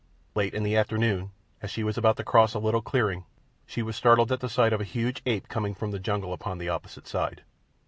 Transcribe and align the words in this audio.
Late 0.33 0.55
in 0.55 0.63
the 0.63 0.75
afternoon, 0.75 1.29
as 1.61 1.69
she 1.69 1.83
was 1.83 1.95
about 1.95 2.17
to 2.17 2.23
cross 2.23 2.55
a 2.55 2.59
little 2.59 2.81
clearing, 2.81 3.25
she 3.67 3.83
was 3.83 3.95
startled 3.95 4.31
at 4.31 4.39
the 4.39 4.49
sight 4.49 4.73
of 4.73 4.81
a 4.81 4.83
huge 4.83 5.21
ape 5.27 5.47
coming 5.47 5.75
from 5.75 5.91
the 5.91 5.99
jungle 5.99 6.33
upon 6.33 6.57
the 6.57 6.69
opposite 6.69 7.05
side. 7.05 7.43